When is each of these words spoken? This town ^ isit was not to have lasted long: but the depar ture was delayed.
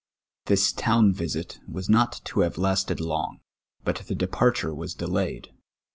This 0.45 0.73
town 0.73 1.13
^ 1.13 1.13
isit 1.13 1.59
was 1.71 1.87
not 1.87 2.21
to 2.25 2.39
have 2.39 2.57
lasted 2.57 2.99
long: 2.99 3.39
but 3.83 3.97
the 4.07 4.15
depar 4.15 4.51
ture 4.55 4.73
was 4.73 4.95
delayed. 4.95 5.51